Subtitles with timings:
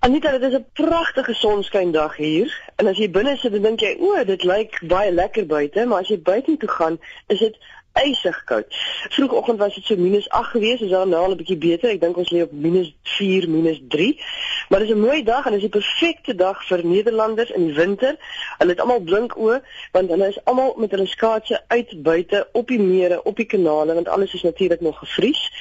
[0.00, 2.70] Anita, dit is 'n pragtige sonskyndag hier.
[2.76, 6.00] En as jy binne sit, dan dink jy, "O, dit lyk baie lekker buite," maar
[6.00, 7.56] as jy buite toe gaan, is dit
[7.92, 8.64] ysig koud.
[9.08, 11.90] Vroegoggend was dit so -8 geweest, is daarna al 'n bietjie beter.
[11.90, 14.20] Ek dink ons lê op -4, -3.
[14.68, 17.66] Maar dit is 'n mooi dag en dit is die perfekte dag vir Nederlanders in
[17.66, 18.16] die winter.
[18.58, 19.62] Hulle het almal blink oë
[19.92, 23.94] want hulle is almal met hulle skaatse uit buite op die mere, op die kanale
[23.94, 25.52] want alles is natuurlik nog gevries.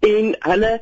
[0.00, 0.80] En hulle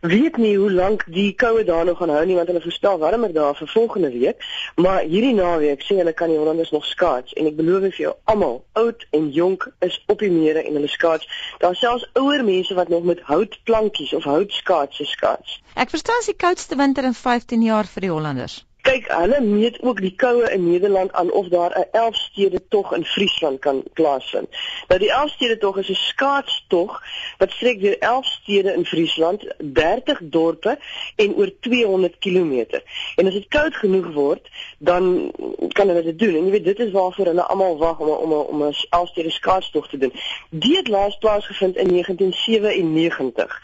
[0.00, 3.32] weet nie hoe lank die koue daar nog gaan hou nie want hulle voorspel warmer
[3.32, 4.44] dae vir volgende week,
[4.76, 8.14] maar hierdie naweek sê hulle kan die Hollanders nog skaats en ek beloof vir jou
[8.24, 11.28] almal, oud en jonk is op die mere en hulle skaats.
[11.58, 15.60] Daar selfs ouer mense wat nog met houtplankies of houtskaatse skaats.
[15.74, 18.60] Ek verstaan as die koudste winter in 15 jaar vir die Hollanders.
[18.82, 22.94] Kyk, hulle meet ook die koue in Nederland aan of daar 'n 11 stede tog
[22.94, 24.48] in Friesland kan plaasvind.
[24.88, 27.02] Nou die 11 stede tog is 'n skaatstog
[27.38, 30.78] wat strek deur 11 stede in Friesland, 30 dorpe
[31.16, 32.80] en oor 200 km.
[33.16, 34.48] En as dit koud genoeg word,
[34.78, 35.32] dan
[35.68, 36.34] kan hulle dit doen.
[36.34, 39.30] En jy weet dit is waarvoor hulle almal wag om om om 'n 11 stede
[39.30, 40.12] skaatstog te doen.
[40.50, 43.60] Dit het laas plaasgevind in 1997.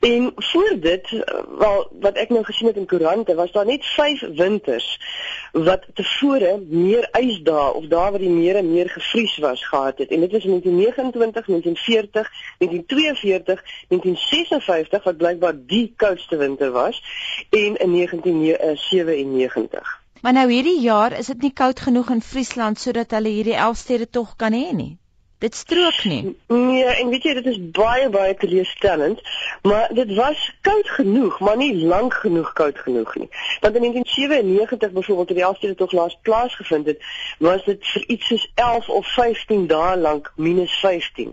[0.00, 1.24] En voor dit,
[1.58, 4.88] wel wat ek nou gesien het in koerante, was daar net 5 winters
[5.52, 10.20] wat tevore meer ysdae of daar waar die mere meer gevries was gehad het en
[10.20, 17.02] dit was in 1929, 1940, 1942, 1956 wat blykbaar die koudste winter was
[17.50, 19.98] en in 1997.
[20.20, 23.76] Maar nou hierdie jaar is dit nie koud genoeg in Friesland sodat hulle hierdie 11
[23.76, 24.98] stede tog kan hê nie.
[25.40, 26.36] Dit strook nie.
[26.46, 29.22] Nee, en weet jy, dit is baie baie teleurstellend,
[29.62, 33.28] maar dit was koud genoeg, maar nie lank genoeg koud genoeg nie.
[33.60, 37.00] Want in 1997 byvoorbeeld toe die afstede tog laas plaasgevind het,
[37.38, 41.32] was dit vir iets soos 11 of 15 dae lank -15.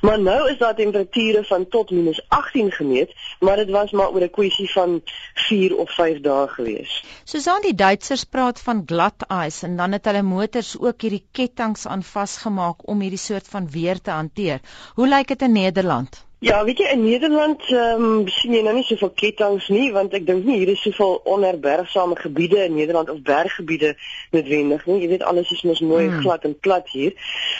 [0.00, 4.30] Maar nou is daar temperature van tot -18 gemeet, maar dit was maar oor 'n
[4.30, 5.00] kwessie van
[5.34, 7.04] 4 of 5 dae gewees.
[7.24, 11.26] Soos aan die Duitsers praat van glad ice en dan het hulle motors ook hierdie
[11.32, 14.60] ketTINGS aan vasgemaak om hierdie soort van weer te hanteer.
[14.94, 16.29] Hoe lyk dit in Nederland?
[16.40, 20.14] Ja, weet jy in Nederland ehm um, sien jy nou nie soveel ketTINGS nie want
[20.16, 23.90] ek dink nie hier is soveel onherbergsame gebiede in Nederland of berggebiede
[24.32, 25.02] noodwendig nie.
[25.02, 26.22] Jy weet alles is mos mooi hmm.
[26.24, 27.12] glad en plat hier.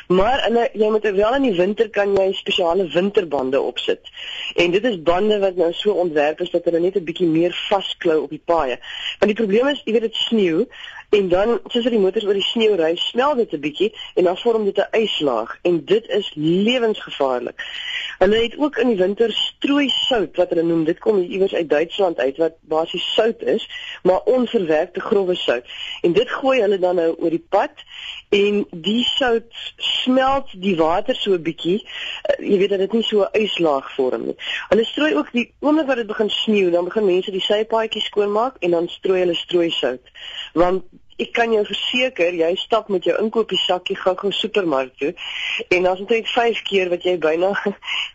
[0.08, 4.08] Maar hulle jy moet wel in die winter kan jy spesiale winterbande opsit.
[4.56, 7.52] En dit is bande wat nou so ontwerp is dat hulle net 'n bietjie meer
[7.68, 8.80] vasklou op die paaie.
[9.20, 10.64] Want die probleem is, jy weet dit sneeu
[11.10, 14.36] en dan soos die motors oor die sneeu ry, smel dit 'n bietjie en dan
[14.36, 17.58] vorm dit 'n yslaag en dit is lewensgevaarlik.
[18.18, 21.68] Hulle het ook in die winter strooi sout wat hulle noem, dit kom iewers uit
[21.68, 23.68] Duitsland uit wat basies sout is,
[24.02, 25.64] maar onverwerkte grouwe sout.
[26.02, 27.70] En dit gooi hulle dan nou oor die pad
[28.28, 31.80] en die sout smelt die water so 'n bietjie.
[31.80, 34.36] Uh, jy weet dat dit nie so 'n yslaag vorm nie.
[34.68, 38.56] Hulle strooi ook die oomblik wat dit begin sneeu, dan begin mense die sypaadjies skoonmaak
[38.60, 40.04] en dan strooi hulle strooi sout.
[40.52, 40.84] Want
[41.20, 45.10] ek kan jou verseker, jy stap met jou inkopiesakkie gou-gou supermark toe
[45.68, 47.50] en dan het jy 5 keer wat jy byna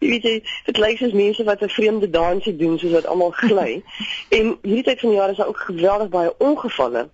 [0.01, 0.35] jy weet jy
[0.69, 3.83] dit lyk soos mense wat 'n vreemde dansie doen soos wat almal gly.
[4.29, 7.05] en hierdie tyd van die jaar is daar ook geweldig baie ongevalle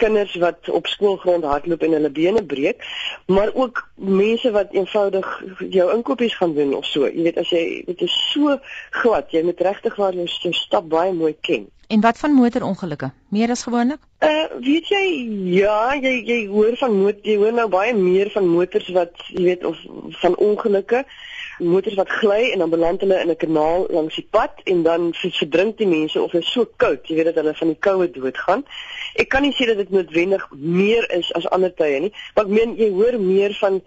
[0.00, 2.84] kinders wat op skoolgrond hardloop en hulle bene breek,
[3.26, 7.08] maar ook mense wat eenvoudig jou inkopies gaan doen of so.
[7.08, 8.56] Jy weet as jy dit is so
[9.02, 11.68] glad, jy moet regtig waar jou, jou stap baie mooi ken.
[11.90, 13.10] En wat van motorongelukke?
[13.28, 13.98] Meer as gewoonlik?
[14.22, 15.06] Uh weet jy
[15.56, 19.42] ja, jy jy hoor van motor, jy hoor nou baie meer van motors wat jy
[19.48, 19.78] weet of
[20.20, 21.00] van ongelukke
[21.58, 25.08] motors wat gly en dan beland hulle in 'n kanaal langs die pad en dan
[25.14, 28.62] verdrink die mense of is so koud, jy weet dat hulle van die koue doodgaan.
[29.14, 32.50] Ek kan nie sê dat dit noodwendig meer is as ander tye nie, maar ek
[32.50, 33.80] meen jy hoor meer van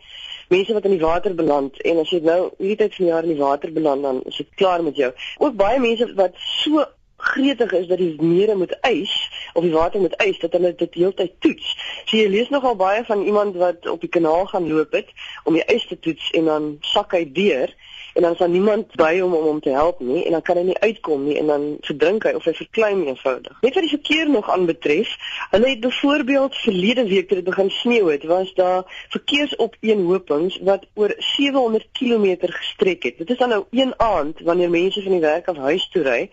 [0.49, 3.23] mense wat in die water beland en as jy nou hierdie tyd van die jaar
[3.23, 5.13] in die water beland dan is dit klaar met jou.
[5.39, 6.83] Ook baie mense wat so
[7.23, 9.13] gretig is dat die mere moet eis
[9.53, 11.75] of die water moet eis dat hulle dit heeltyd toets.
[12.05, 15.09] So jy lees nogal baie van iemand wat op die kanaal gaan loop het
[15.43, 17.73] om die eis te toets en dan sak hy deur
[18.13, 20.57] en dan is daar niemand by hom om hom te help nie en dan kan
[20.57, 23.57] hy nie uitkom nie en dan verdrink hy of hy verklein eenvoudig.
[23.61, 25.15] Net wat die verkeer nog aanbetref,
[25.51, 31.13] hulle het byvoorbeeld verlede week toe dit begin sneeu het, was daar verkeersopeenhopings wat oor
[31.17, 33.17] 700 km gestrek het.
[33.17, 36.29] Dit is dan nou een aand wanneer mense van die werk af huis toe ry,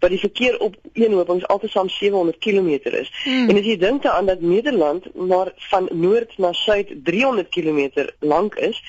[0.00, 3.10] wat die verkeer op eenhopings altesaam 700 km is.
[3.24, 3.48] Hmm.
[3.48, 8.54] En as jy dink daaraan dat Nederland maar van noord na suid 300 km lank
[8.54, 8.82] is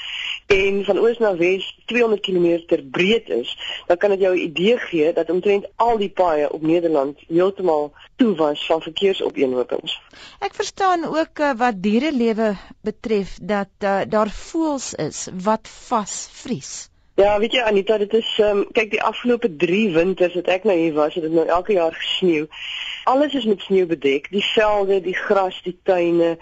[0.48, 4.78] en van oos na wes 200 km breed is, dan kan dit jou 'n idee
[4.78, 10.02] gee dat omtrent al die paaie op Nederland heeltemal toe was van verkeersopeenhopings.
[10.40, 16.90] Ek verstaan ook uh, wat dierelewe betref dat uh, daar voëls is wat vasvries.
[17.16, 20.66] Ja, weet jy Anita, dit is ehm um, kyk die afgelope 3 winters wat ek
[20.68, 22.50] nou hier was, het dit nou elke jaar gesneeu.
[23.08, 26.34] Alles is met sneeu bedek, die velde, die gras, die tuine,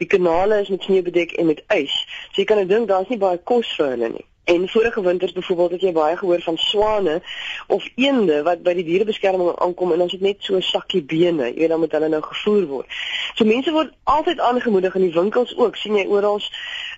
[0.00, 1.92] die kanale is met sneeu bedek en met ys.
[2.30, 4.24] So jy kan nou dink daar's nie baie kos vir hulle nie.
[4.44, 7.22] En vorige winters byvoorbeeld het jy baie gehoor van swane
[7.66, 11.46] of eende wat by die dierebeskerming aankom en ons het net so 'n sakkie bene,
[11.46, 12.86] jy weet dan moet hulle nou gevoer word.
[13.34, 16.40] So mense word altyd aangemoedig in die winkels ook, sien jy oral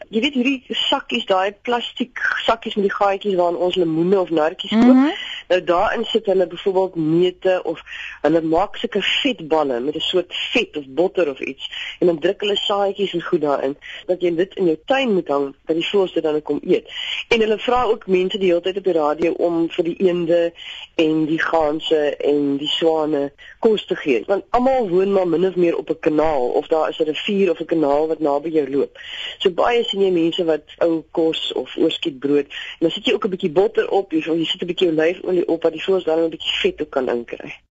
[0.08, 4.70] jy weet hierdie sakkies, daai plastiek sakkies met die gaatjies waarin ons lemoene of nartjies
[4.70, 4.82] koop.
[4.82, 5.12] Mm -hmm.
[5.55, 7.83] Nou daarin sit hulle byvoorbeeld neute of
[8.21, 12.41] hulle maak sulke vetballe met 'n soort vet of botter of iets en dan druk
[12.41, 15.89] hulle saaitjies en goed daarin dat jy dit in jou tuin moet hang dat die
[15.89, 16.91] voëls dit dan kom eet.
[17.29, 20.53] En hulle vra ook mense die hele tyd op die radio om vir die eende
[20.95, 25.56] en die ganse en die swane kos te gee want almal woon maar min of
[25.56, 28.71] meer op 'n kanaal of daar is 'n rivier of 'n kanaal wat naby jou
[28.71, 28.99] loop.
[29.39, 33.25] So baie sien jy mense wat ou kos of oorskietbrood en dan sit jy ook
[33.25, 36.31] 'n bietjie botter op, jy, jy sit 'n bietjie olyfolie op dat die dan 'n
[36.31, 37.64] bietjie vet ook kan inkry.